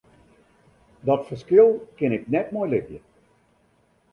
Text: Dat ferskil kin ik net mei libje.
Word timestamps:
Dat 0.99 1.25
ferskil 1.27 1.69
kin 1.97 2.11
ik 2.17 2.23
net 2.33 2.51
mei 2.53 2.69
libje. 2.69 2.99